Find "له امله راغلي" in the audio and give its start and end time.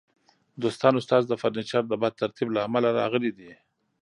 2.55-3.31